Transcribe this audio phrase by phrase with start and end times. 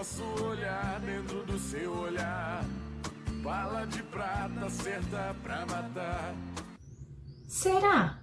[0.00, 2.64] Posso olhar dentro do seu olhar.
[3.42, 6.34] Bala de prata certa pra matar.
[7.46, 8.19] Será?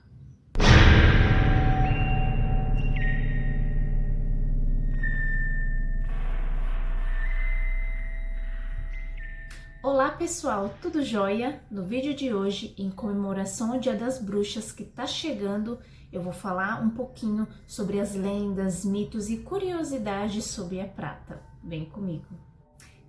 [9.83, 11.62] Olá pessoal, tudo jóia?
[11.69, 15.79] No vídeo de hoje, em comemoração ao Dia das Bruxas que tá chegando,
[16.12, 21.41] eu vou falar um pouquinho sobre as lendas, mitos e curiosidades sobre a prata.
[21.63, 22.26] Vem comigo.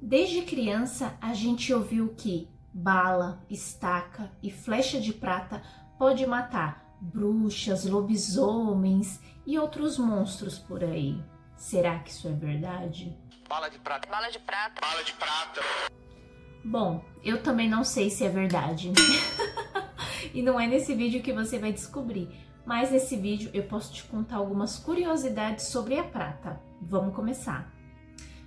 [0.00, 5.62] Desde criança, a gente ouviu que bala, estaca e flecha de prata
[5.98, 11.18] pode matar bruxas, lobisomens e outros monstros por aí.
[11.56, 13.18] Será que isso é verdade?
[13.48, 14.08] Bala de prata.
[14.08, 14.80] Bala de prata.
[14.80, 15.60] Bala de prata.
[16.68, 18.92] Bom, eu também não sei se é verdade.
[20.34, 22.28] e não é nesse vídeo que você vai descobrir.
[22.66, 26.60] Mas nesse vídeo eu posso te contar algumas curiosidades sobre a prata.
[26.82, 27.72] Vamos começar.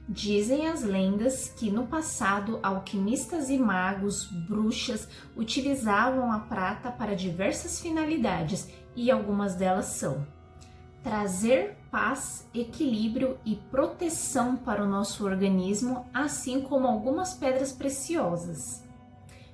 [0.08, 7.82] Dizem as lendas que no passado alquimistas e magos, bruxas, utilizavam a prata para diversas
[7.82, 10.28] finalidades e algumas delas são
[11.04, 18.84] trazer paz, equilíbrio e proteção para o nosso organismo, assim como algumas pedras preciosas.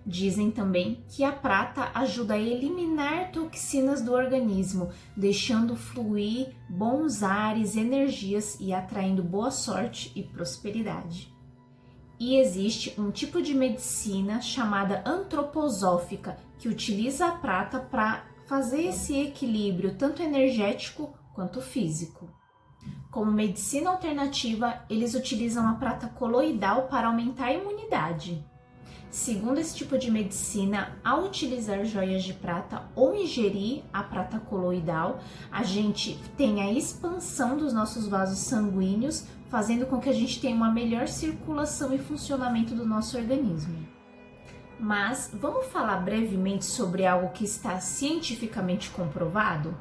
[0.06, 7.76] Dizem também que a prata ajuda a eliminar toxinas do organismo, deixando fluir bons ares,
[7.76, 11.36] energias e atraindo boa sorte e prosperidade.
[12.20, 19.20] E existe um tipo de medicina chamada antroposófica que utiliza a prata para fazer esse
[19.20, 22.28] equilíbrio tanto energético quanto físico.
[23.12, 28.44] Como medicina alternativa, eles utilizam a prata coloidal para aumentar a imunidade.
[29.12, 35.20] Segundo esse tipo de medicina, ao utilizar joias de prata ou ingerir a prata coloidal,
[35.52, 40.56] a gente tem a expansão dos nossos vasos sanguíneos, fazendo com que a gente tenha
[40.56, 43.78] uma melhor circulação e funcionamento do nosso organismo.
[44.80, 49.76] Mas vamos falar brevemente sobre algo que está cientificamente comprovado?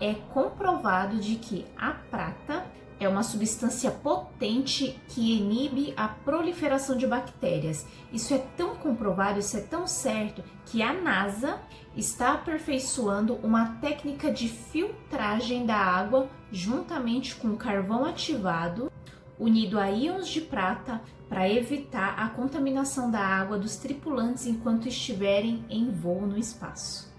[0.00, 2.64] É comprovado de que a prata
[2.98, 7.86] é uma substância potente que inibe a proliferação de bactérias.
[8.12, 11.60] Isso é tão comprovado, isso é tão certo que a NASA
[11.96, 18.92] está aperfeiçoando uma técnica de filtragem da água juntamente com carvão ativado
[19.40, 25.64] unido a íons de prata para evitar a contaminação da água dos tripulantes enquanto estiverem
[25.70, 27.09] em voo no espaço.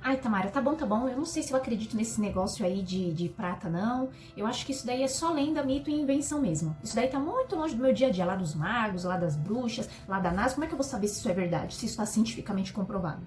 [0.00, 1.08] Ai, Tamara, tá bom, tá bom.
[1.08, 4.08] Eu não sei se eu acredito nesse negócio aí de, de prata, não.
[4.36, 6.76] Eu acho que isso daí é só lenda, mito e invenção mesmo.
[6.82, 9.36] Isso daí tá muito longe do meu dia a dia, lá dos magos, lá das
[9.36, 10.54] bruxas, lá da NASA.
[10.54, 13.26] Como é que eu vou saber se isso é verdade, se isso está cientificamente comprovado?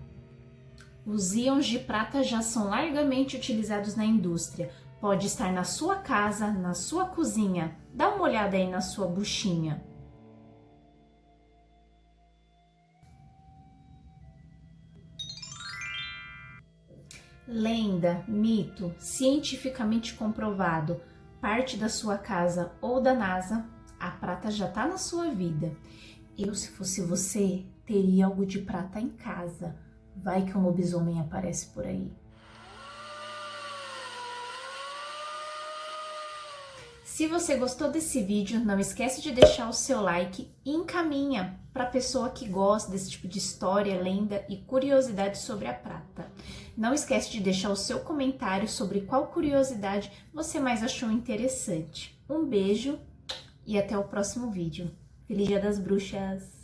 [1.06, 4.72] Os íons de prata já são largamente utilizados na indústria.
[5.00, 7.76] Pode estar na sua casa, na sua cozinha.
[7.94, 9.84] Dá uma olhada aí na sua buchinha.
[17.48, 21.02] Lenda, mito, cientificamente comprovado,
[21.40, 23.66] parte da sua casa ou da NASA,
[24.00, 25.76] a prata já está na sua vida.
[26.38, 29.76] Eu, se fosse você, teria algo de prata em casa.
[30.16, 32.12] Vai que um lobisomem aparece por aí.
[37.22, 41.84] Se você gostou desse vídeo, não esquece de deixar o seu like e encaminha para
[41.84, 46.32] a pessoa que gosta desse tipo de história, lenda e curiosidade sobre a prata.
[46.76, 52.20] Não esquece de deixar o seu comentário sobre qual curiosidade você mais achou interessante.
[52.28, 52.98] Um beijo
[53.68, 54.90] e até o próximo vídeo.
[55.28, 56.61] Feliz Dia das Bruxas!